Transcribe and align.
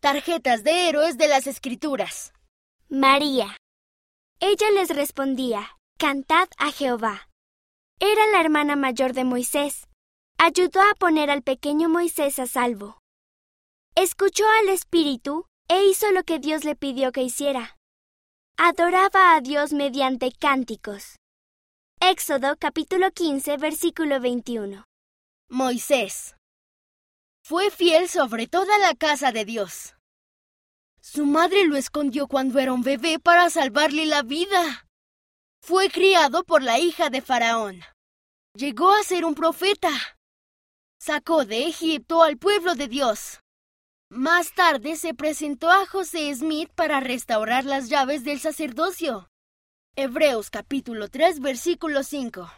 Tarjetas 0.00 0.64
de 0.64 0.88
héroes 0.88 1.18
de 1.18 1.28
las 1.28 1.46
Escrituras. 1.46 2.32
María. 2.88 3.58
Ella 4.40 4.70
les 4.70 4.88
respondía, 4.88 5.76
Cantad 5.98 6.48
a 6.56 6.72
Jehová. 6.72 7.28
Era 8.00 8.26
la 8.28 8.40
hermana 8.40 8.76
mayor 8.76 9.12
de 9.12 9.24
Moisés. 9.24 9.88
Ayudó 10.38 10.80
a 10.80 10.94
poner 10.94 11.28
al 11.28 11.42
pequeño 11.42 11.90
Moisés 11.90 12.38
a 12.38 12.46
salvo. 12.46 12.98
Escuchó 13.94 14.48
al 14.48 14.70
Espíritu 14.70 15.44
e 15.68 15.84
hizo 15.84 16.10
lo 16.12 16.22
que 16.22 16.38
Dios 16.38 16.64
le 16.64 16.76
pidió 16.76 17.12
que 17.12 17.22
hiciera. 17.22 17.76
Adoraba 18.56 19.36
a 19.36 19.42
Dios 19.42 19.74
mediante 19.74 20.32
cánticos. 20.32 21.16
Éxodo 22.00 22.56
capítulo 22.58 23.10
15 23.10 23.58
versículo 23.58 24.18
21. 24.18 24.82
Moisés. 25.50 26.36
Fue 27.50 27.72
fiel 27.72 28.08
sobre 28.08 28.46
toda 28.46 28.78
la 28.78 28.94
casa 28.94 29.32
de 29.32 29.44
Dios. 29.44 29.96
Su 31.00 31.26
madre 31.26 31.64
lo 31.66 31.74
escondió 31.74 32.28
cuando 32.28 32.60
era 32.60 32.72
un 32.72 32.82
bebé 32.82 33.18
para 33.18 33.50
salvarle 33.50 34.06
la 34.06 34.22
vida. 34.22 34.86
Fue 35.60 35.90
criado 35.90 36.44
por 36.44 36.62
la 36.62 36.78
hija 36.78 37.10
de 37.10 37.20
Faraón. 37.20 37.80
Llegó 38.54 38.92
a 38.92 39.02
ser 39.02 39.24
un 39.24 39.34
profeta. 39.34 39.90
Sacó 41.00 41.44
de 41.44 41.66
Egipto 41.66 42.22
al 42.22 42.38
pueblo 42.38 42.76
de 42.76 42.86
Dios. 42.86 43.40
Más 44.08 44.54
tarde 44.54 44.94
se 44.94 45.12
presentó 45.12 45.72
a 45.72 45.86
José 45.86 46.32
Smith 46.32 46.70
para 46.76 47.00
restaurar 47.00 47.64
las 47.64 47.88
llaves 47.88 48.22
del 48.22 48.38
sacerdocio. 48.38 49.28
Hebreos 49.96 50.50
capítulo 50.50 51.08
3 51.08 51.40
versículo 51.40 52.04
5. 52.04 52.48